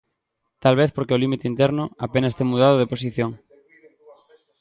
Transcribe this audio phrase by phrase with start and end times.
[0.63, 3.31] Talvez porque o límite interno apenas ten mudado de posición.